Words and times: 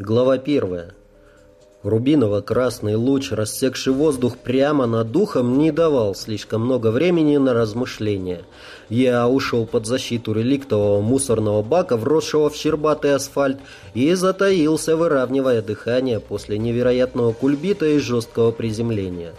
Глава 0.00 0.38
первая. 0.38 0.92
Рубиново-красный 1.84 2.96
луч, 2.96 3.30
рассекший 3.30 3.92
воздух 3.92 4.38
прямо 4.38 4.86
над 4.86 5.12
духом, 5.12 5.56
не 5.56 5.70
давал 5.70 6.16
слишком 6.16 6.62
много 6.62 6.90
времени 6.90 7.36
на 7.36 7.54
размышления. 7.54 8.42
Я 8.88 9.28
ушел 9.28 9.66
под 9.66 9.86
защиту 9.86 10.32
реликтового 10.32 11.00
мусорного 11.00 11.62
бака, 11.62 11.96
вросшего 11.96 12.50
в 12.50 12.56
щербатый 12.56 13.14
асфальт, 13.14 13.58
и 13.94 14.12
затаился, 14.14 14.96
выравнивая 14.96 15.62
дыхание 15.62 16.18
после 16.18 16.58
невероятного 16.58 17.32
кульбита 17.32 17.86
и 17.86 18.00
жесткого 18.00 18.50
приземления. 18.50 19.32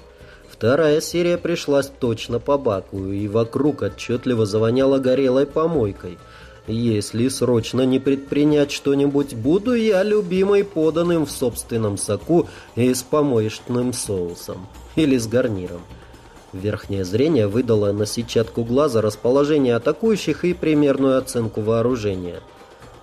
Вторая 0.50 1.02
серия 1.02 1.38
пришлась 1.38 1.92
точно 2.00 2.40
по 2.40 2.58
баку, 2.58 3.08
и 3.08 3.28
вокруг 3.28 3.82
отчетливо 3.82 4.46
завоняло 4.46 5.00
горелой 5.00 5.48
помойкой– 5.48 6.18
если 6.68 7.28
срочно 7.28 7.82
не 7.82 8.00
предпринять 8.00 8.72
что-нибудь, 8.72 9.36
буду 9.36 9.74
я 9.74 10.04
любимой 10.04 10.64
поданным 10.64 11.26
в 11.26 11.32
собственном 11.32 11.98
соку 11.98 12.48
и 12.76 12.94
с 12.94 13.04
помоечным 13.04 13.94
соусом. 13.94 14.68
Или 14.96 15.18
с 15.18 15.28
гарниром. 15.28 15.82
Верхнее 16.54 17.04
зрение 17.04 17.48
выдало 17.48 17.92
на 17.92 18.06
сетчатку 18.06 18.64
глаза 18.64 19.02
расположение 19.02 19.76
атакующих 19.76 20.46
и 20.46 20.54
примерную 20.54 21.18
оценку 21.18 21.62
вооружения. 21.62 22.42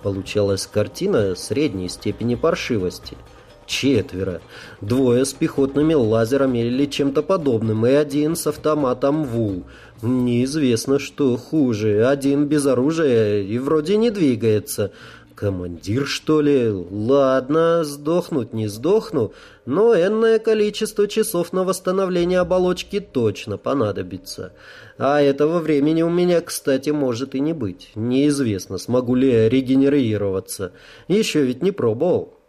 Получалась 0.01 0.67
картина 0.67 1.35
средней 1.35 1.89
степени 1.89 2.35
паршивости– 2.35 3.17
Четверо. 3.65 4.41
Двое 4.81 5.25
с 5.25 5.33
пехотными 5.33 5.93
лазерами 5.93 6.59
или 6.59 6.85
чем-то 6.85 7.23
подобным, 7.23 7.85
и 7.85 7.91
один 7.91 8.35
с 8.35 8.47
автоматом 8.47 9.23
ВУЛ. 9.25 9.63
Неизвестно, 10.01 10.99
что 10.99 11.37
хуже. 11.37 12.05
Один 12.07 12.45
без 12.45 12.65
оружия 12.65 13.41
и 13.41 13.57
вроде 13.57 13.97
не 13.97 14.11
двигается. 14.11 14.91
Командир, 15.35 16.05
что 16.05 16.41
ли? 16.41 16.69
Ладно, 16.69 17.83
сдохнуть 17.83 18.53
не 18.53 18.67
сдохну, 18.67 19.33
но 19.65 19.95
энное 19.95 20.37
количество 20.39 21.07
часов 21.07 21.53
на 21.53 21.63
восстановление 21.63 22.39
оболочки 22.39 22.99
точно 22.99 23.57
понадобится. 23.57 24.53
А 24.97 25.21
этого 25.21 25.59
времени 25.59 26.03
у 26.03 26.09
меня, 26.09 26.39
кстати, 26.41 26.91
может 26.91 27.33
и 27.33 27.39
не 27.39 27.53
быть. 27.53 27.91
Неизвестно, 27.95 28.77
смогу 28.77 29.15
ли 29.15 29.31
я 29.31 29.49
регенерироваться. 29.49 30.73
Еще 31.07 31.43
ведь 31.43 31.63
не 31.63 31.71
пробовал. 31.71 32.42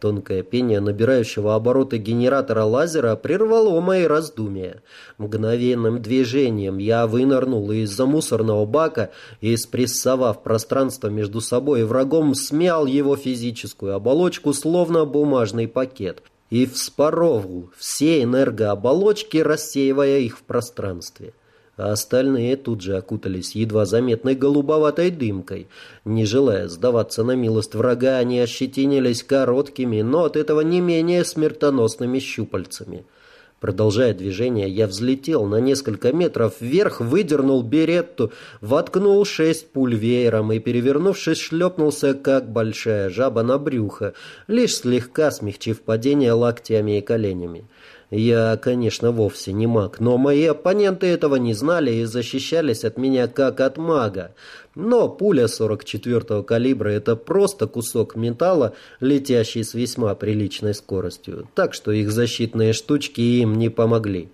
Тонкое 0.00 0.42
пение 0.42 0.80
набирающего 0.80 1.54
обороты 1.54 1.98
генератора 1.98 2.64
лазера 2.64 3.14
прервало 3.16 3.78
мои 3.82 4.04
раздумья. 4.04 4.82
Мгновенным 5.18 6.00
движением 6.00 6.78
я 6.78 7.06
вынырнул 7.06 7.70
из-за 7.70 8.06
мусорного 8.06 8.64
бака 8.64 9.10
и, 9.42 9.54
спрессовав 9.58 10.42
пространство 10.42 11.08
между 11.08 11.42
собой 11.42 11.82
и 11.82 11.84
врагом, 11.84 12.34
смял 12.34 12.86
его 12.86 13.14
физическую 13.14 13.94
оболочку, 13.94 14.54
словно 14.54 15.04
бумажный 15.04 15.68
пакет, 15.68 16.22
и 16.48 16.64
вспоровал 16.64 17.68
все 17.76 18.22
энергооболочки, 18.22 19.36
рассеивая 19.36 20.20
их 20.20 20.38
в 20.38 20.44
пространстве 20.44 21.34
а 21.80 21.92
остальные 21.92 22.56
тут 22.56 22.82
же 22.82 22.96
окутались 22.96 23.54
едва 23.54 23.86
заметной 23.86 24.34
голубоватой 24.34 25.10
дымкой. 25.10 25.66
Не 26.04 26.26
желая 26.26 26.68
сдаваться 26.68 27.24
на 27.24 27.32
милость 27.32 27.74
врага, 27.74 28.18
они 28.18 28.38
ощетинились 28.38 29.22
короткими, 29.22 30.02
но 30.02 30.24
от 30.24 30.36
этого 30.36 30.60
не 30.60 30.80
менее 30.80 31.24
смертоносными 31.24 32.18
щупальцами. 32.18 33.04
Продолжая 33.60 34.14
движение, 34.14 34.68
я 34.68 34.86
взлетел 34.86 35.44
на 35.44 35.60
несколько 35.60 36.12
метров 36.12 36.54
вверх, 36.60 37.00
выдернул 37.00 37.62
беретту, 37.62 38.32
воткнул 38.60 39.22
шесть 39.24 39.70
пуль 39.70 39.94
веером 39.94 40.52
и, 40.52 40.58
перевернувшись, 40.58 41.38
шлепнулся, 41.38 42.14
как 42.14 42.50
большая 42.50 43.10
жаба 43.10 43.42
на 43.42 43.58
брюхо, 43.58 44.14
лишь 44.48 44.76
слегка 44.76 45.30
смягчив 45.30 45.80
падение 45.80 46.32
локтями 46.32 46.98
и 46.98 47.00
коленями. 47.02 47.64
Я, 48.10 48.56
конечно, 48.56 49.12
вовсе 49.12 49.52
не 49.52 49.68
маг, 49.68 50.00
но 50.00 50.18
мои 50.18 50.44
оппоненты 50.46 51.06
этого 51.06 51.36
не 51.36 51.54
знали 51.54 51.92
и 51.92 52.04
защищались 52.04 52.84
от 52.84 52.98
меня 52.98 53.28
как 53.28 53.60
от 53.60 53.76
мага. 53.76 54.34
Но 54.74 55.08
пуля 55.08 55.44
44-го 55.44 56.42
калибра– 56.42 56.88
это 56.90 57.14
просто 57.14 57.68
кусок 57.68 58.16
металла, 58.16 58.74
летящий 58.98 59.62
с 59.62 59.74
весьма 59.74 60.16
приличной 60.16 60.74
скоростью, 60.74 61.48
так 61.54 61.72
что 61.72 61.92
их 61.92 62.10
защитные 62.10 62.72
штучки 62.72 63.20
им 63.20 63.54
не 63.54 63.68
помогли. 63.68 64.28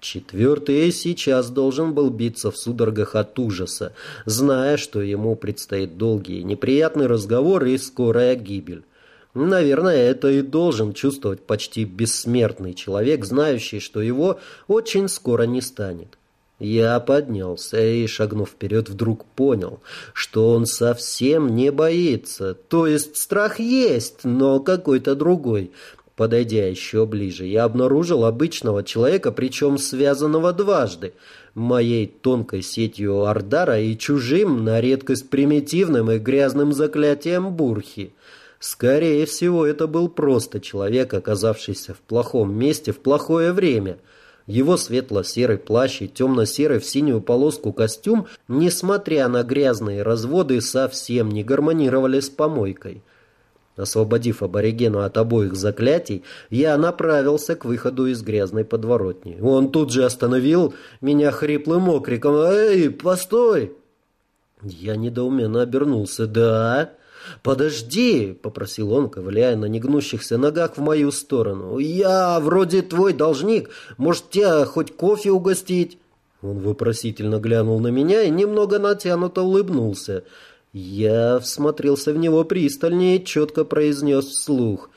Четвертый 0.00 0.90
сейчас 0.90 1.48
должен 1.50 1.94
был 1.94 2.10
биться 2.10 2.50
в 2.50 2.56
судорогах 2.56 3.14
от 3.14 3.38
ужаса, 3.38 3.92
зная, 4.24 4.76
что 4.76 5.00
ему 5.00 5.36
предстоит 5.36 5.96
долгий 5.96 6.42
неприятный 6.42 7.06
разговор 7.06 7.64
и 7.64 7.78
скорая 7.78 8.34
гибель. 8.34 8.82
Наверное, 9.36 9.96
это 9.96 10.30
и 10.30 10.40
должен 10.40 10.94
чувствовать 10.94 11.42
почти 11.42 11.84
бессмертный 11.84 12.72
человек, 12.72 13.26
знающий, 13.26 13.80
что 13.80 14.00
его 14.00 14.40
очень 14.66 15.08
скоро 15.08 15.42
не 15.42 15.60
станет. 15.60 16.16
Я 16.58 16.98
поднялся 17.00 17.78
и, 17.78 18.06
шагнув 18.06 18.48
вперед, 18.48 18.88
вдруг 18.88 19.26
понял, 19.26 19.80
что 20.14 20.52
он 20.54 20.64
совсем 20.64 21.54
не 21.54 21.70
боится. 21.70 22.54
То 22.54 22.86
есть 22.86 23.18
страх 23.18 23.60
есть, 23.60 24.24
но 24.24 24.58
какой-то 24.60 25.14
другой. 25.14 25.70
Подойдя 26.16 26.66
еще 26.66 27.04
ближе, 27.04 27.44
я 27.44 27.64
обнаружил 27.64 28.24
обычного 28.24 28.82
человека, 28.82 29.32
причем 29.32 29.76
связанного 29.76 30.54
дважды. 30.54 31.12
Моей 31.54 32.06
тонкой 32.06 32.62
сетью 32.62 33.24
Ардара 33.26 33.78
и 33.78 33.98
чужим, 33.98 34.64
на 34.64 34.80
редкость 34.80 35.28
примитивным 35.28 36.10
и 36.10 36.16
грязным 36.16 36.72
заклятием 36.72 37.54
Бурхи. 37.54 38.14
Скорее 38.66 39.26
всего, 39.26 39.64
это 39.64 39.86
был 39.86 40.08
просто 40.08 40.58
человек, 40.58 41.14
оказавшийся 41.14 41.94
в 41.94 41.98
плохом 41.98 42.52
месте 42.52 42.90
в 42.90 42.98
плохое 42.98 43.52
время. 43.52 43.98
Его 44.48 44.76
светло-серый 44.76 45.56
плащ 45.56 46.02
и 46.02 46.08
темно-серый 46.08 46.80
в 46.80 46.84
синюю 46.84 47.20
полоску 47.20 47.72
костюм, 47.72 48.26
несмотря 48.48 49.28
на 49.28 49.44
грязные 49.44 50.02
разводы, 50.02 50.60
совсем 50.60 51.30
не 51.30 51.44
гармонировали 51.44 52.18
с 52.18 52.28
помойкой. 52.28 53.04
Освободив 53.76 54.42
аборигену 54.42 54.98
от 54.98 55.16
обоих 55.16 55.54
заклятий, 55.54 56.24
я 56.50 56.76
направился 56.76 57.54
к 57.54 57.64
выходу 57.64 58.08
из 58.08 58.20
грязной 58.22 58.64
подворотни. 58.64 59.38
Он 59.40 59.70
тут 59.70 59.92
же 59.92 60.04
остановил 60.04 60.74
меня 61.00 61.30
хриплым 61.30 61.88
окриком 61.88 62.34
«Эй, 62.34 62.90
постой!» 62.90 63.76
Я 64.60 64.96
недоуменно 64.96 65.62
обернулся. 65.62 66.26
«Да?» 66.26 66.96
«Подожди!»— 67.42 68.36
попросил 68.42 68.92
он, 68.92 69.08
ковыляя 69.08 69.56
на 69.56 69.66
негнущихся 69.66 70.38
ногах 70.38 70.76
в 70.76 70.80
мою 70.80 71.12
сторону. 71.12 71.78
«Я 71.78 72.40
вроде 72.40 72.82
твой 72.82 73.12
должник. 73.12 73.70
Может, 73.96 74.30
тебя 74.30 74.64
хоть 74.64 74.94
кофе 74.96 75.30
угостить?» 75.30 75.98
Он 76.42 76.58
вопросительно 76.58 77.38
глянул 77.38 77.80
на 77.80 77.88
меня 77.88 78.22
и 78.22 78.30
немного 78.30 78.78
натянуто 78.78 79.42
улыбнулся. 79.42 80.24
Я 80.72 81.38
всмотрелся 81.38 82.12
в 82.12 82.18
него 82.18 82.44
пристальнее 82.44 83.16
и 83.16 83.24
четко 83.24 83.64
произнес 83.64 84.26
вслух. 84.26 84.90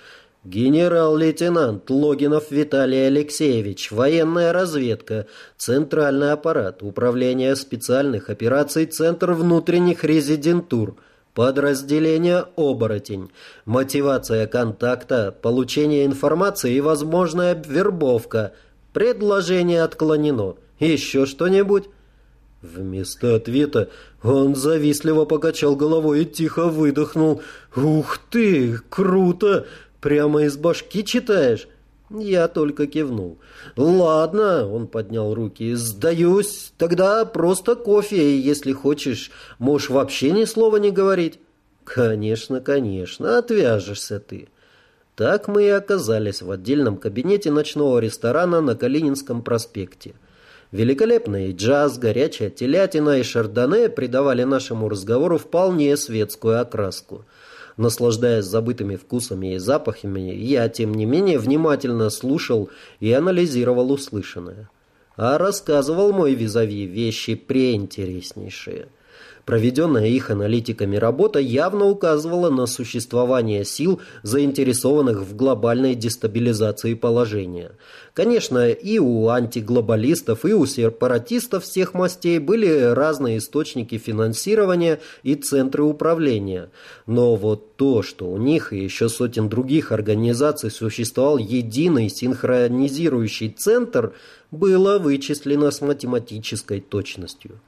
«Генерал-лейтенант 0.45 1.89
Логинов 1.89 2.49
Виталий 2.49 3.07
Алексеевич, 3.07 3.91
военная 3.91 4.53
разведка, 4.53 5.27
центральный 5.57 6.31
аппарат, 6.31 6.81
управление 6.81 7.55
специальных 7.55 8.29
операций, 8.29 8.85
Центр 8.85 9.33
внутренних 9.33 10.03
резидентур». 10.03 10.95
Подразделение 11.33 12.45
«Оборотень». 12.55 13.29
Мотивация 13.65 14.47
контакта, 14.47 15.35
получение 15.41 16.05
информации 16.05 16.73
и 16.73 16.81
возможная 16.81 17.55
вербовка. 17.55 18.53
Предложение 18.93 19.83
отклонено. 19.83 20.55
Еще 20.79 21.25
что-нибудь? 21.25 21.89
Вместо 22.61 23.35
ответа 23.35 23.89
он 24.21 24.55
завистливо 24.55 25.25
покачал 25.25 25.75
головой 25.75 26.23
и 26.23 26.25
тихо 26.25 26.67
выдохнул. 26.67 27.41
«Ух 27.75 28.19
ты, 28.29 28.79
круто! 28.89 29.65
Прямо 30.01 30.43
из 30.43 30.57
башки 30.57 31.05
читаешь?» 31.05 31.67
Я 32.09 32.47
только 32.47 32.87
кивнул. 32.87 33.37
«Ладно»,— 33.75 34.67
он 34.73 34.87
поднял 34.87 35.33
руки,— 35.33 35.73
«сдаюсь. 35.75 36.73
Тогда 36.77 37.23
просто 37.25 37.75
кофе, 37.75 38.39
если 38.39 38.71
хочешь. 38.71 39.29
Можешь 39.59 39.89
вообще 39.89 40.31
ни 40.31 40.45
слова 40.45 40.77
не 40.77 40.89
говорить». 40.89 41.39
«Конечно, 41.83 42.61
конечно, 42.61 43.37
отвяжешься 43.37 44.19
ты». 44.19 44.47
Так 45.15 45.47
мы 45.47 45.65
и 45.65 45.69
оказались 45.69 46.41
в 46.41 46.49
отдельном 46.49 46.97
кабинете 46.97 47.51
ночного 47.51 47.99
ресторана 47.99 48.61
на 48.61 48.75
Калининском 48.75 49.43
проспекте. 49.43 50.13
Великолепный 50.71 51.51
джаз, 51.51 51.97
горячая 51.97 52.49
телятина 52.49 53.19
и 53.19 53.23
шардоне 53.23 53.89
придавали 53.89 54.43
нашему 54.43 54.87
разговору 54.87 55.37
вполне 55.37 55.97
светскую 55.97 56.61
окраску— 56.61 57.25
Наслаждаясь 57.79 58.43
забытыми 58.43 58.97
вкусами 58.97 59.53
и 59.53 59.57
запахами, 59.57 60.35
я, 60.35 60.67
тем 60.67 60.93
не 60.93 61.05
менее, 61.05 61.39
внимательно 61.39 62.09
слушал 62.09 62.69
и 62.99 63.09
анализировал 63.13 63.89
услышанное. 63.93 64.69
А 65.15 65.37
рассказывал 65.37 66.11
мой 66.11 66.33
визави 66.33 66.85
вещи 66.85 67.35
преинтереснейшие. 67.35 68.89
Проведенная 69.49 70.05
их 70.05 70.29
аналитиками 70.29 70.95
работа 70.95 71.39
явно 71.39 71.85
указывала 71.85 72.51
на 72.51 72.67
существование 72.67 73.65
сил, 73.65 73.99
заинтересованных 74.21 75.21
в 75.21 75.35
глобальной 75.35 75.95
дестабилизации 75.95 76.93
положения. 76.93 77.71
Конечно, 78.13 78.69
и 78.69 78.99
у 78.99 79.27
антиглобалистов, 79.27 80.45
и 80.45 80.53
у 80.53 80.67
сепаратистов 80.67 81.63
всех 81.63 81.95
мастей 81.95 82.37
были 82.37 82.93
разные 82.93 83.39
источники 83.39 83.97
финансирования 83.97 84.99
и 85.23 85.33
центры 85.33 85.81
управления. 85.81 86.69
Но 87.07 87.35
вот 87.35 87.75
то, 87.75 88.03
что 88.03 88.29
у 88.29 88.37
них 88.37 88.71
и 88.71 88.77
еще 88.77 89.09
сотен 89.09 89.49
других 89.49 89.91
организаций 89.91 90.69
существовал 90.69 91.39
единый 91.39 92.09
синхронизирующий 92.09 93.49
центр, 93.49 94.13
было 94.51 94.99
вычислено 94.99 95.71
с 95.71 95.81
математической 95.81 96.81
точностью 96.81 97.59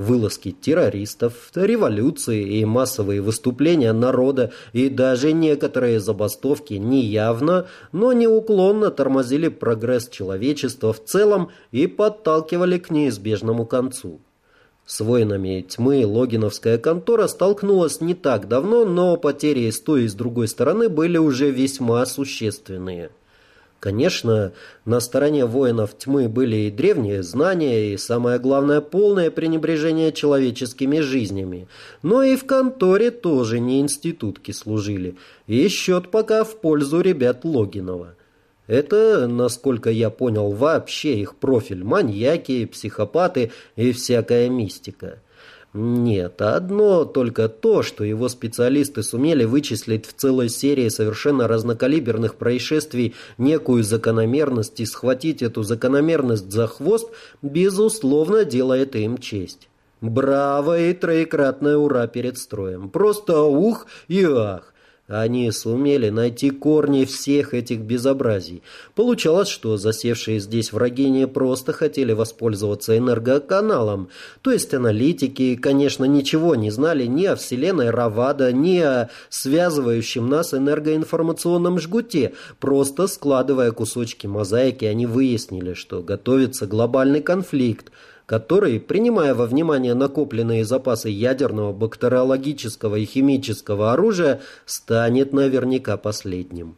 вылазки 0.00 0.50
террористов, 0.50 1.50
революции 1.54 2.58
и 2.58 2.64
массовые 2.64 3.20
выступления 3.20 3.92
народа 3.92 4.50
и 4.72 4.88
даже 4.88 5.34
некоторые 5.34 6.00
забастовки 6.00 6.74
неявно, 6.74 7.66
но 7.92 8.14
неуклонно 8.14 8.90
тормозили 8.90 9.48
прогресс 9.48 10.08
человечества 10.08 10.94
в 10.94 11.04
целом 11.04 11.50
и 11.70 11.86
подталкивали 11.86 12.78
к 12.78 12.90
неизбежному 12.90 13.66
концу. 13.66 14.20
С 14.86 15.00
воинами 15.00 15.66
тьмы 15.68 16.06
логиновская 16.06 16.78
контора 16.78 17.28
столкнулась 17.28 18.00
не 18.00 18.14
так 18.14 18.48
давно, 18.48 18.86
но 18.86 19.18
потери 19.18 19.68
с 19.68 19.80
той 19.80 20.04
и 20.04 20.08
с 20.08 20.14
другой 20.14 20.48
стороны 20.48 20.88
были 20.88 21.18
уже 21.18 21.50
весьма 21.50 22.06
существенные. 22.06 23.10
Конечно, 23.80 24.52
на 24.84 25.00
стороне 25.00 25.46
воинов 25.46 25.96
тьмы 25.96 26.28
были 26.28 26.56
и 26.56 26.70
древние 26.70 27.22
знания, 27.22 27.94
и, 27.94 27.96
самое 27.96 28.38
главное, 28.38 28.82
полное 28.82 29.30
пренебрежение 29.30 30.12
человеческими 30.12 31.00
жизнями. 31.00 31.66
Но 32.02 32.22
и 32.22 32.36
в 32.36 32.44
конторе 32.44 33.10
тоже 33.10 33.58
не 33.58 33.80
институтки 33.80 34.52
служили, 34.52 35.16
и 35.46 35.66
счет 35.68 36.10
пока 36.10 36.44
в 36.44 36.60
пользу 36.60 37.00
ребят 37.00 37.46
Логинова. 37.46 38.16
Это, 38.66 39.26
насколько 39.26 39.90
я 39.90 40.10
понял, 40.10 40.52
вообще 40.52 41.18
их 41.18 41.36
профиль– 41.36 41.82
маньяки, 41.84 42.66
психопаты 42.66 43.50
и 43.76 43.92
всякая 43.92 44.50
мистика. 44.50 45.20
Нет, 45.72 46.42
одно 46.42 47.04
только 47.04 47.48
то, 47.48 47.84
что 47.84 48.02
его 48.02 48.28
специалисты 48.28 49.04
сумели 49.04 49.44
вычислить 49.44 50.04
в 50.04 50.14
целой 50.14 50.48
серии 50.48 50.88
совершенно 50.88 51.46
разнокалиберных 51.46 52.34
происшествий 52.34 53.14
некую 53.38 53.84
закономерность 53.84 54.80
и 54.80 54.86
схватить 54.86 55.42
эту 55.42 55.62
закономерность 55.62 56.50
за 56.50 56.66
хвост, 56.66 57.08
безусловно, 57.40 58.44
делает 58.44 58.96
им 58.96 59.18
честь. 59.18 59.68
Браво 60.00 60.80
и 60.80 60.92
троекратное 60.92 61.76
ура 61.76 62.08
перед 62.08 62.36
строем. 62.36 62.88
Просто 62.88 63.40
ух 63.42 63.86
и 64.08 64.24
ах. 64.24 64.69
Они 65.10 65.50
сумели 65.50 66.08
найти 66.08 66.50
корни 66.50 67.04
всех 67.04 67.52
этих 67.52 67.80
безобразий. 67.80 68.62
Получалось, 68.94 69.48
что 69.48 69.76
засевшие 69.76 70.38
здесь 70.38 70.72
враги 70.72 71.10
не 71.10 71.26
просто 71.26 71.72
хотели 71.72 72.12
воспользоваться 72.12 72.96
энергоканалом. 72.96 74.08
То 74.42 74.52
есть 74.52 74.72
аналитики, 74.72 75.56
конечно, 75.56 76.04
ничего 76.04 76.54
не 76.54 76.70
знали 76.70 77.06
ни 77.06 77.24
о 77.24 77.34
вселенной 77.34 77.90
Равада, 77.90 78.52
ни 78.52 78.78
о 78.78 79.10
связывающем 79.30 80.28
нас 80.28 80.54
энергоинформационном 80.54 81.80
жгуте. 81.80 82.34
Просто 82.60 83.08
складывая 83.08 83.72
кусочки 83.72 84.28
мозаики, 84.28 84.84
они 84.84 85.06
выяснили, 85.06 85.74
что 85.74 86.02
готовится 86.02 86.68
глобальный 86.68 87.20
конфликт– 87.20 87.90
который, 88.30 88.78
принимая 88.78 89.34
во 89.34 89.44
внимание 89.46 89.92
накопленные 89.94 90.64
запасы 90.64 91.08
ядерного, 91.08 91.72
бактериологического 91.72 92.94
и 92.94 93.04
химического 93.04 93.92
оружия, 93.92 94.40
станет 94.66 95.32
наверняка 95.32 95.96
последним. 95.96 96.76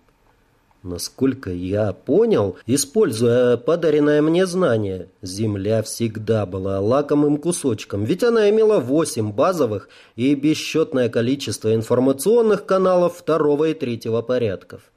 Насколько 0.82 1.50
я 1.50 1.92
понял, 1.92 2.56
используя 2.66 3.58
подаренное 3.58 4.22
мне 4.22 4.46
знание, 4.46 5.10
Земля 5.20 5.82
всегда 5.82 6.46
была 6.46 6.80
лакомым 6.80 7.36
кусочком, 7.36 8.04
ведь 8.04 8.24
она 8.24 8.48
имела 8.48 8.80
восемь 8.80 9.30
базовых 9.30 9.90
и 10.16 10.34
бесчетное 10.34 11.10
количество 11.10 11.74
информационных 11.74 12.64
каналов 12.64 13.18
второго 13.18 13.68
и 13.68 13.74
третьего 13.74 14.22
порядков. 14.22 14.91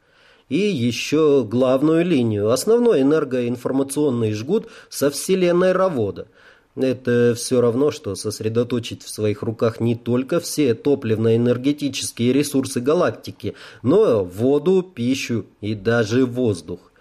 И 0.47 0.57
еще 0.57 1.43
главную 1.43 2.05
линию, 2.05 2.51
основной 2.51 3.01
энергоинформационный 3.01 4.33
жгут 4.33 4.67
со 4.89 5.09
вселенной 5.09 5.71
Равода– 5.71 6.27
это 6.75 7.33
все 7.35 7.61
равно, 7.61 7.89
что 7.89 8.15
сосредоточить 8.15 9.03
в 9.03 9.09
своих 9.09 9.43
руках 9.43 9.79
не 9.79 9.95
только 9.95 10.41
все 10.41 10.73
топливно-энергетические 10.73 12.33
ресурсы 12.33 12.81
галактики, 12.81 13.55
но 13.81 14.25
воду, 14.25 14.83
пищу 14.83 15.45
и 15.61 15.73
даже 15.73 16.25
воздух. 16.25 16.91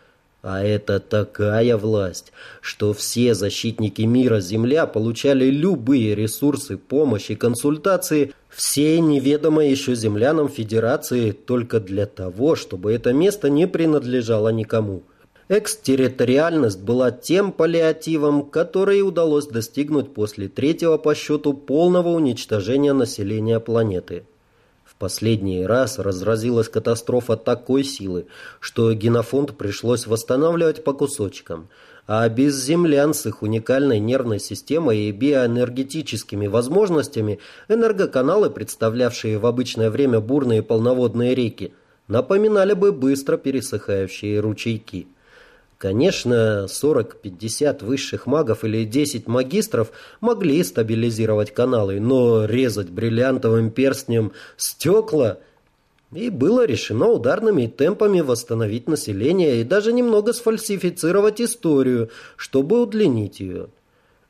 А 0.46 0.62
это 0.62 1.00
такая 1.00 1.74
власть, 1.78 2.30
что 2.60 2.92
все 2.92 3.32
защитники 3.32 4.02
мира 4.02 4.40
Земля 4.40 4.84
получали 4.86 5.46
любые 5.46 6.14
ресурсы, 6.14 6.76
помощь 6.76 7.30
и 7.30 7.34
консультации 7.34 8.34
всей 8.50 9.00
неведомой 9.00 9.70
еще 9.70 9.94
землянам 9.94 10.50
Федерации 10.50 11.30
только 11.30 11.80
для 11.80 12.04
того, 12.04 12.56
чтобы 12.56 12.92
это 12.92 13.14
место 13.14 13.48
не 13.48 13.66
принадлежало 13.66 14.50
никому. 14.50 15.04
Экстерриториальность 15.48 16.82
была 16.82 17.10
тем 17.10 17.50
паллиативом, 17.50 18.42
который 18.44 19.00
удалось 19.00 19.46
достигнуть 19.46 20.12
после 20.12 20.48
третьего 20.48 20.98
по 20.98 21.14
счету 21.14 21.54
полного 21.54 22.10
уничтожения 22.10 22.92
населения 22.92 23.60
планеты. 23.60 24.24
Последний 25.04 25.66
раз 25.66 25.98
разразилась 25.98 26.70
катастрофа 26.70 27.36
такой 27.36 27.84
силы, 27.84 28.24
что 28.58 28.90
генофонд 28.94 29.54
пришлось 29.58 30.06
восстанавливать 30.06 30.82
по 30.82 30.94
кусочкам, 30.94 31.68
а 32.06 32.26
без 32.30 32.56
землян 32.64 33.12
с 33.12 33.26
их 33.26 33.42
уникальной 33.42 33.98
нервной 33.98 34.40
системой 34.40 35.00
и 35.00 35.12
биоэнергетическими 35.12 36.46
возможностями 36.46 37.38
энергоканалы, 37.68 38.48
представлявшие 38.48 39.36
в 39.36 39.44
обычное 39.44 39.90
время 39.90 40.20
бурные 40.20 40.62
полноводные 40.62 41.34
реки, 41.34 41.74
напоминали 42.08 42.72
бы 42.72 42.90
быстро 42.90 43.36
пересыхающие 43.36 44.40
ручейки. 44.40 45.06
Конечно, 45.84 46.64
40-50 46.66 47.84
высших 47.84 48.26
магов 48.26 48.64
или 48.64 48.86
10 48.86 49.26
магистров 49.26 49.90
могли 50.22 50.64
стабилизировать 50.64 51.52
каналы, 51.52 52.00
но 52.00 52.46
резать 52.46 52.88
бриллиантовым 52.88 53.70
перстнем 53.70 54.32
стекла... 54.56 55.40
И 56.10 56.30
было 56.30 56.64
решено 56.64 57.08
ударными 57.08 57.66
темпами 57.66 58.20
восстановить 58.20 58.88
население 58.88 59.60
и 59.60 59.64
даже 59.64 59.92
немного 59.92 60.32
сфальсифицировать 60.32 61.42
историю, 61.42 62.08
чтобы 62.36 62.80
удлинить 62.80 63.40
ее. 63.40 63.66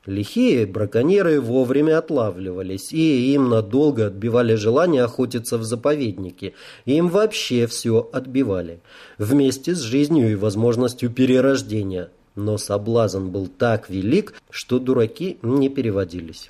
Лихие 0.05 0.67
браконьеры 0.67 1.41
вовремя 1.41 1.97
отлавливались, 1.97 2.93
и 2.93 3.33
им 3.33 3.49
надолго 3.49 4.07
отбивали 4.07 4.53
желание 4.53 5.03
охотиться 5.03 5.57
в 5.57 5.63
заповеднике. 5.63 6.53
Им 6.85 7.09
вообще 7.09 7.65
все 7.65 8.07
отбивали. 8.13 8.81
Вместе 9.17 9.73
с 9.73 9.79
жизнью 9.79 10.31
и 10.31 10.35
возможностью 10.35 11.09
перерождения. 11.09 12.11
Но 12.35 12.57
соблазн 12.57 13.29
был 13.29 13.47
так 13.47 13.89
велик, 13.89 14.35
что 14.51 14.77
дураки 14.77 15.39
не 15.41 15.69
переводились. 15.69 16.49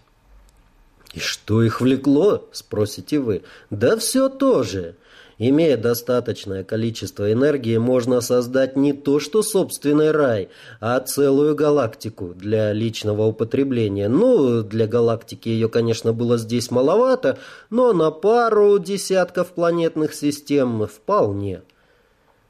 «И 1.13 1.19
что 1.19 1.63
их 1.63 1.79
влекло?»– 1.79 2.50
спросите 2.51 3.19
вы. 3.19 3.43
«Да 3.69 3.95
все 3.95 4.27
то 4.27 4.63
же. 4.63 4.95
Имея 5.38 5.75
достаточное 5.75 6.63
количество 6.63 7.32
энергии, 7.32 7.75
можно 7.77 8.22
создать 8.22 8.77
не 8.77 8.94
то 8.94 9.20
что 9.20 9.44
собственный 9.44 10.12
рай, 10.12 10.48
а 10.80 10.98
целую 11.01 11.56
галактику 11.56 12.34
для 12.34 12.72
личного 12.72 13.24
употребления. 13.24 14.08
Ну, 14.08 14.62
для 14.63 14.88
галактики 14.88 15.50
ее, 15.50 15.68
конечно, 15.68 16.13
было 16.13 16.38
здесь 16.38 16.72
маловато, 16.72 17.38
но 17.70 17.92
на 17.92 18.12
пару 18.12 18.80
десятков 18.80 19.50
планетных 19.50 20.13
систем 20.13 20.88
вполне. 20.88 21.63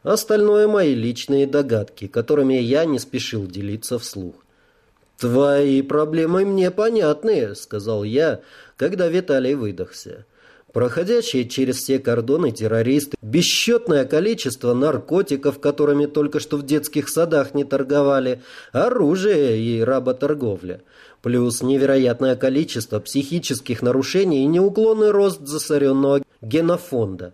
Остальное 0.03 0.67
мои 0.67 0.93
личные 0.93 1.47
догадки, 1.47 2.05
которыми 2.05 2.53
я 2.53 2.85
не 2.85 2.99
спешил 2.99 3.47
делиться 3.47 3.97
вслух. 3.97 4.35
«Твои 5.17 5.81
проблемы 5.81 6.45
мне 6.45 6.69
понятны»,— 6.69 7.55
сказал 7.55 8.03
я, 8.03 8.41
когда 8.77 9.07
Виталий 9.07 9.55
выдохся 9.55 10.25
проходящие 10.75 11.47
через 11.47 11.77
все 11.77 11.99
кордоны 11.99 12.51
террористы, 12.51 13.15
бесчетное 13.21 14.03
количество 14.03 14.73
наркотиков, 14.73 15.61
которыми 15.61 16.05
только 16.05 16.41
что 16.41 16.57
в 16.57 16.65
детских 16.65 17.07
садах 17.07 17.53
не 17.53 17.63
торговали, 17.63 18.41
оружие 18.73 19.57
и 19.57 19.81
работорговля, 19.81 20.81
плюс 21.21 21.61
невероятное 21.61 22.35
количество 22.35 22.99
психических 22.99 23.81
нарушений 23.81 24.43
и 24.43 24.47
неуклонный 24.47 25.11
рост 25.11 25.47
засоренного 25.47 26.23
генофонда. 26.41 27.33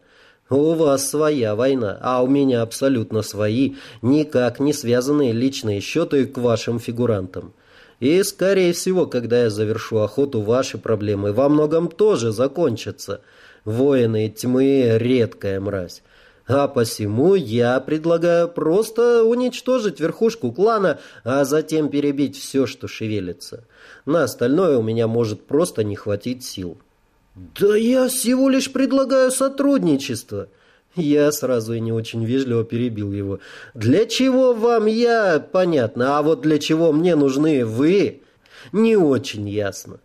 У 0.51 0.74
вас 0.74 1.10
своя 1.10 1.55
война, 1.55 1.98
а 2.00 2.21
у 2.21 2.27
меня 2.27 2.62
абсолютно 2.62 3.24
свои, 3.24 3.74
никак 4.03 4.60
не 4.60 4.71
связанные 4.71 5.31
личные 5.31 5.81
счеты 5.81 6.27
к 6.27 6.38
вашим 6.38 6.77
фигурантам. 6.77 7.55
И, 8.01 8.24
скорее 8.24 8.74
всего, 8.74 9.05
когда 9.05 9.43
я 9.43 9.50
завершу 9.51 10.00
охоту, 10.00 10.41
ваши 10.41 10.79
проблемы 10.79 11.34
во 11.34 11.48
многом 11.50 11.88
тоже 11.88 12.31
закончатся. 12.31 13.22
Воины 13.63 14.27
тьмы— 14.27 14.98
редкая 14.98 15.60
мразь. 15.60 16.01
А 16.48 16.67
посему 16.67 17.36
я 17.36 17.79
предлагаю 17.79 18.50
просто 18.50 19.24
уничтожить 19.24 20.00
верхушку 20.00 20.51
клана, 20.51 21.00
а 21.24 21.46
затем 21.46 21.89
перебить 21.89 22.36
все, 22.38 22.65
что 22.65 22.88
шевелится. 22.88 23.65
На 24.08 24.24
остальное 24.24 24.79
у 24.79 24.81
меня 24.81 25.08
может 25.08 25.46
просто 25.46 25.84
не 25.84 25.96
хватить 25.96 26.43
сил. 26.43 26.79
«Да 27.36 27.77
я 27.77 28.10
всего 28.10 28.50
лишь 28.50 28.74
предлагаю 28.74 29.29
сотрудничество». 29.29 30.48
Я 30.95 31.31
сразу 31.31 31.74
и 31.74 31.79
не 31.79 31.93
очень 31.93 32.25
вежливо 32.25 32.63
перебил 32.63 33.13
его. 33.13 33.39
«Для 33.74 34.05
чего 34.05 34.53
вам 34.53 34.88
я, 34.88 35.39
понятно, 35.39 36.17
а 36.17 36.21
вот 36.21 36.41
для 36.41 36.60
чего 36.60 36.91
мне 36.91 37.15
нужны 37.15 37.65
вы, 37.65 38.21
не 38.74 38.98
очень 38.98 39.48
ясно». 39.48 40.00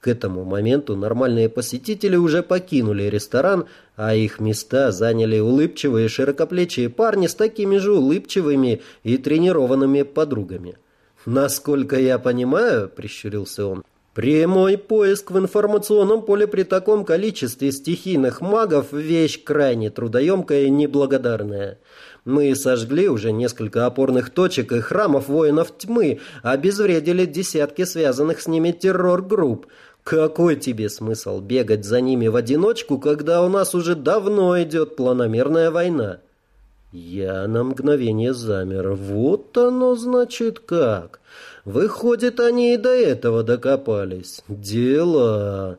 К 0.00 0.08
этому 0.08 0.44
моменту 0.44 0.96
нормальные 0.96 1.50
посетители 1.50 2.16
уже 2.16 2.42
покинули 2.42 3.04
ресторан, 3.04 3.66
а 3.96 4.14
их 4.14 4.40
места 4.40 4.92
заняли 4.92 5.38
улыбчивые 5.38 6.08
широкоплечие 6.08 6.88
парни 6.88 7.26
с 7.26 7.34
такими 7.34 7.76
же 7.76 7.92
улыбчивыми 7.92 8.80
и 9.02 9.18
тренированными 9.18 10.02
подругами. 10.02 10.78
«Насколько 11.26 11.98
я 11.98 12.18
понимаю»,— 12.18 12.88
прищурился 12.96 13.66
он, 13.66 13.84
Прямой 14.14 14.76
поиск 14.76 15.30
в 15.30 15.38
информационном 15.38 16.22
поле 16.22 16.48
при 16.48 16.64
таком 16.64 17.04
количестве 17.04 17.70
стихийных 17.70 18.40
магов– 18.40 18.86
вещь 18.92 19.44
крайне 19.44 19.88
трудоемкая 19.88 20.62
и 20.62 20.70
неблагодарная. 20.70 21.78
Мы 22.24 22.56
сожгли 22.56 23.08
уже 23.08 23.30
несколько 23.30 23.86
опорных 23.86 24.30
точек 24.30 24.72
и 24.72 24.80
храмов 24.80 25.28
воинов 25.28 25.72
тьмы, 25.78 26.18
обезвредили 26.42 27.24
десятки 27.24 27.84
связанных 27.84 28.40
с 28.40 28.48
ними 28.48 28.72
террор-групп. 28.72 29.66
Какой 30.02 30.56
тебе 30.56 30.88
смысл 30.88 31.40
бегать 31.40 31.84
за 31.84 32.00
ними 32.00 32.26
в 32.26 32.34
одиночку, 32.34 32.98
когда 32.98 33.44
у 33.44 33.48
нас 33.48 33.76
уже 33.76 33.94
давно 33.94 34.60
идет 34.60 34.96
планомерная 34.96 35.70
война? 35.70 36.18
Я 36.92 37.46
на 37.46 37.62
мгновение 37.62 38.34
замер. 38.34 38.92
Вот 38.94 39.56
оно 39.56 39.94
значит 39.94 40.58
как. 40.58 41.20
Выходит, 41.64 42.40
они 42.40 42.74
и 42.74 42.76
до 42.76 42.90
этого 42.90 43.44
докопались. 43.44 44.42
Дело. 44.48 45.78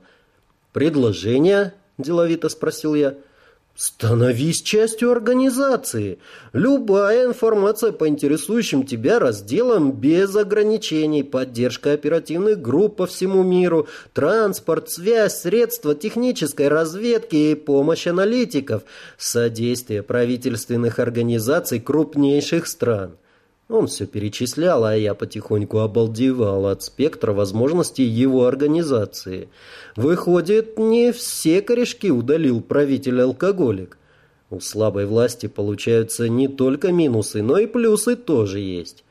Предложение? 0.71 1.73
Деловито 1.97 2.47
спросил 2.47 2.95
я. 2.95 3.15
Становись 3.75 4.61
частью 4.61 5.11
организации. 5.11 6.19
Любая 6.51 7.25
информация 7.25 7.93
по 7.93 8.07
интересующим 8.07 8.85
тебя 8.85 9.17
разделам 9.17 9.93
без 9.93 10.35
ограничений, 10.35 11.23
поддержка 11.23 11.93
оперативных 11.93 12.61
групп 12.61 12.97
по 12.97 13.07
всему 13.07 13.43
миру, 13.43 13.87
транспорт, 14.13 14.89
связь, 14.89 15.41
средства 15.41 15.95
технической 15.95 16.67
разведки 16.67 17.35
и 17.35 17.55
помощь 17.55 18.07
аналитиков, 18.07 18.83
содействие 19.17 20.03
правительственных 20.03 20.99
организаций 20.99 21.79
крупнейших 21.79 22.67
стран. 22.67 23.17
Он 23.71 23.87
все 23.87 24.05
перечислял, 24.05 24.83
а 24.83 24.97
я 24.97 25.13
потихоньку 25.13 25.79
обалдевал 25.79 26.67
от 26.67 26.83
спектра 26.83 27.31
возможностей 27.31 28.03
его 28.03 28.45
организации. 28.45 29.47
Выходит, 29.95 30.77
не 30.77 31.13
все 31.13 31.61
корешки 31.61 32.11
удалил 32.11 32.59
правитель-алкоголик. 32.59 33.97
У 34.49 34.59
слабой 34.59 35.05
власти 35.05 35.47
получаются 35.47 36.27
не 36.27 36.49
только 36.49 36.91
минусы, 36.91 37.41
но 37.41 37.57
и 37.57 37.65
плюсы 37.65 38.17
тоже 38.17 38.59
есть. 38.59 39.05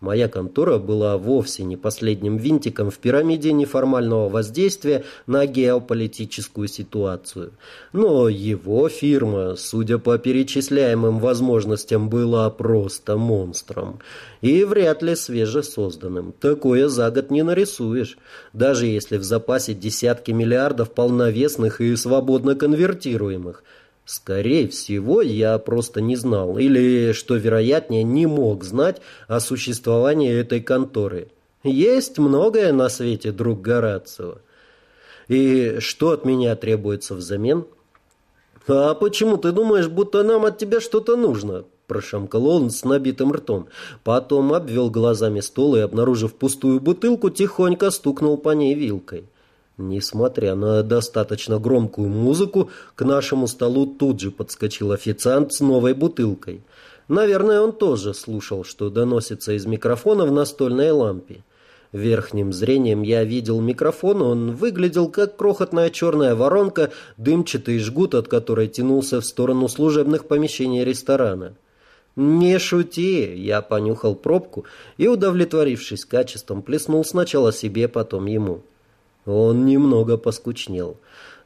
Моя 0.00 0.28
контора 0.28 0.78
была 0.78 1.18
вовсе 1.18 1.62
не 1.62 1.76
последним 1.76 2.38
винтиком 2.38 2.90
в 2.90 2.98
пирамиде 2.98 3.52
неформального 3.52 4.30
воздействия 4.30 5.04
на 5.26 5.44
геополитическую 5.44 6.68
ситуацию. 6.68 7.52
Но 7.92 8.30
его 8.30 8.88
фирма, 8.88 9.56
судя 9.56 9.98
по 9.98 10.16
перечисляемым 10.16 11.18
возможностям, 11.18 12.08
была 12.08 12.48
просто 12.48 13.18
монстром. 13.18 13.98
И 14.40 14.64
вряд 14.64 15.02
ли 15.02 15.14
свежесозданным. 15.14 16.32
Такое 16.32 16.88
за 16.88 17.10
год 17.10 17.30
не 17.30 17.42
нарисуешь. 17.42 18.16
Даже 18.54 18.86
если 18.86 19.18
в 19.18 19.22
запасе 19.22 19.74
десятки 19.74 20.30
миллиардов 20.30 20.92
полновесных 20.92 21.82
и 21.82 21.94
свободно 21.94 22.54
конвертируемых– 22.54 23.64
Скорее 24.10 24.66
всего, 24.66 25.22
я 25.22 25.56
просто 25.58 26.00
не 26.00 26.16
знал, 26.16 26.58
или, 26.58 27.12
что 27.12 27.36
вероятнее, 27.36 28.02
не 28.02 28.26
мог 28.26 28.64
знать 28.64 29.00
о 29.28 29.38
существовании 29.38 30.32
этой 30.32 30.60
конторы. 30.60 31.28
Есть 31.62 32.18
многое 32.18 32.72
на 32.72 32.88
свете, 32.88 33.30
друг 33.30 33.60
Горацио. 33.60 34.38
И 35.28 35.76
что 35.78 36.10
от 36.10 36.24
меня 36.24 36.56
требуется 36.56 37.14
взамен? 37.14 37.66
А 38.66 38.94
почему 38.94 39.36
ты 39.36 39.52
думаешь, 39.52 39.86
будто 39.86 40.24
нам 40.24 40.44
от 40.44 40.58
тебя 40.58 40.80
что-то 40.80 41.16
нужно? 41.16 41.64
Прошамкал 41.86 42.48
он 42.48 42.70
с 42.70 42.82
набитым 42.82 43.32
ртом. 43.32 43.68
Потом 44.02 44.52
обвел 44.52 44.90
глазами 44.90 45.38
стол 45.38 45.76
и, 45.76 45.80
обнаружив 45.80 46.34
пустую 46.34 46.80
бутылку, 46.80 47.30
тихонько 47.30 47.92
стукнул 47.92 48.36
по 48.38 48.50
ней 48.50 48.74
вилкой. 48.74 49.28
Несмотря 49.80 50.54
на 50.56 50.82
достаточно 50.82 51.58
громкую 51.58 52.10
музыку, 52.10 52.68
к 52.94 53.02
нашему 53.02 53.48
столу 53.48 53.86
тут 53.86 54.20
же 54.20 54.30
подскочил 54.30 54.92
официант 54.92 55.54
с 55.54 55.60
новой 55.60 55.94
бутылкой. 55.94 56.62
Наверное, 57.08 57.62
он 57.62 57.72
тоже 57.72 58.12
слушал, 58.12 58.62
что 58.62 58.90
доносится 58.90 59.52
из 59.52 59.64
микрофона 59.64 60.26
в 60.26 60.32
настольной 60.32 60.90
лампе. 60.90 61.44
Верхним 61.92 62.52
зрением 62.52 63.00
я 63.00 63.24
видел 63.24 63.58
микрофон, 63.62 64.20
он 64.20 64.54
выглядел 64.54 65.08
как 65.08 65.36
крохотная 65.36 65.88
черная 65.88 66.34
воронка, 66.34 66.90
дымчатый 67.16 67.78
жгут, 67.78 68.14
от 68.14 68.28
которой 68.28 68.68
тянулся 68.68 69.22
в 69.22 69.24
сторону 69.24 69.66
служебных 69.66 70.28
помещений 70.28 70.84
ресторана. 70.84 71.54
«Не 72.16 72.58
шути!» 72.58 73.34
Я 73.34 73.62
понюхал 73.62 74.14
пробку 74.14 74.66
и, 74.98 75.08
удовлетворившись 75.08 76.04
качеством, 76.04 76.60
плеснул 76.60 77.02
сначала 77.02 77.50
себе, 77.50 77.88
потом 77.88 78.26
ему. 78.26 78.62
Он 79.26 79.66
немного 79.66 80.16
поскучнел. 80.16 80.96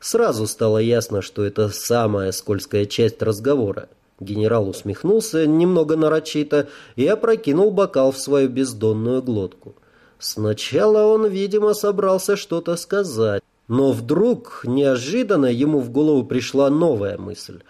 Сразу 0.01 0.47
стало 0.47 0.79
ясно, 0.79 1.23
что 1.23 1.45
это 1.45 1.69
самая 1.71 2.33
скользкая 2.33 2.87
часть 2.87 3.23
разговора. 3.23 3.89
Генерал 4.21 4.69
усмехнулся 4.69 5.47
немного 5.47 5.97
нарочито 5.97 6.69
и 6.95 7.07
опрокинул 7.07 7.71
бокал 7.71 8.13
в 8.13 8.19
свою 8.19 8.49
бездонную 8.49 9.23
глотку. 9.23 9.75
Сначала 10.19 11.07
он, 11.07 11.27
видимо, 11.27 11.75
собрался 11.75 12.37
что-то 12.37 12.77
сказать, 12.77 13.43
но 13.67 13.93
вдруг 13.93 14.63
неожиданно 14.65 15.47
ему 15.47 15.81
в 15.81 15.91
голову 15.91 16.25
пришла 16.25 16.71
новая 16.71 17.19
мысль. 17.19 17.61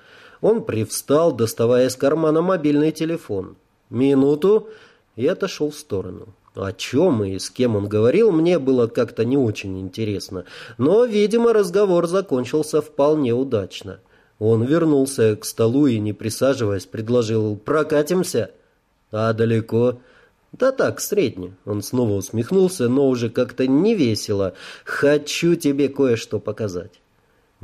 Он 0.41 0.63
привстал, 0.63 1.33
доставая 1.33 1.87
из 1.87 1.97
кармана 1.97 2.43
мобильный 2.43 2.93
телефон. 2.93 3.57
«Минуту!» 3.91 4.69
и 5.17 5.27
отошел 5.27 5.71
в 5.71 5.77
сторону. 5.77 6.29
О 6.55 6.73
чем 6.73 7.25
и 7.25 7.39
с 7.39 7.51
кем 7.51 7.75
он 7.75 7.89
говорил, 7.89 8.31
мне 8.31 8.59
было 8.59 8.87
как-то 8.87 9.25
не 9.25 9.37
очень 9.37 9.81
интересно. 9.81 10.45
Но, 10.79 11.05
видимо, 11.05 11.53
разговор 11.53 12.07
закончился 12.07 12.81
вполне 12.81 13.35
удачно. 13.35 14.01
Он 14.39 14.63
вернулся 14.65 15.37
к 15.37 15.45
столу 15.45 15.87
и, 15.87 15.99
не 15.99 16.13
присаживаясь, 16.13 16.87
предложил 16.87 17.57
«Прокатимся?» 17.57 18.51
«А 19.11 19.33
далеко?» 19.33 19.99
«Да 20.53 20.71
так, 20.71 21.01
средне». 21.01 21.57
Он 21.65 21.83
снова 21.83 22.13
усмехнулся, 22.13 22.89
но 22.89 23.09
уже 23.09 23.31
как-то 23.31 23.67
невесело. 23.67 24.55
«Хочу 24.85 25.57
тебе 25.57 25.89
кое-что 25.89 26.39
показать». 26.39 27.01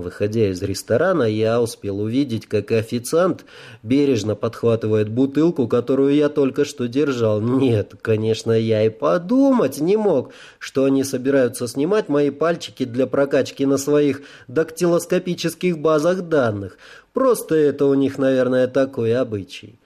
Выходя 0.00 0.48
из 0.50 0.62
ресторана, 0.62 1.24
я 1.24 1.60
успел 1.60 2.00
увидеть, 2.00 2.46
как 2.46 2.72
официант 2.72 3.44
бережно 3.82 4.34
подхватывает 4.34 5.10
бутылку, 5.10 5.68
которую 5.68 6.14
я 6.14 6.28
только 6.28 6.64
что 6.64 6.88
держал. 6.88 7.40
Нет, 7.40 7.94
конечно, 8.00 8.52
я 8.52 8.84
и 8.84 8.88
подумать 8.88 9.80
не 9.80 9.96
мог, 9.96 10.32
что 10.58 10.84
они 10.84 11.04
собираются 11.04 11.68
снимать 11.68 12.08
мои 12.08 12.30
пальчики 12.30 12.84
для 12.84 13.06
прокачки 13.06 13.66
на 13.66 13.76
своих 13.76 14.22
дактилоскопических 14.48 15.78
базах 15.78 16.22
данных. 16.22 16.78
Просто 17.12 17.54
это 17.54 17.84
у 17.86 17.94
них, 17.94 18.16
наверное, 18.18 18.66
такой 18.66 19.14
обычай. 19.14 19.78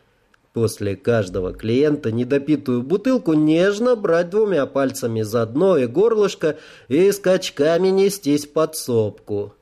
После 0.52 0.94
каждого 0.94 1.52
клиента 1.52 2.12
недопитую 2.12 2.82
бутылку 2.82 3.32
нежно 3.32 3.96
брать 3.96 4.30
двумя 4.30 4.66
пальцами 4.66 5.22
за 5.22 5.46
дно 5.46 5.76
и 5.76 5.86
горлышко 5.86 6.58
и 6.86 7.10
скачками 7.10 7.88
нестись 7.88 8.46
под 8.46 8.76
сопку. 8.76 9.54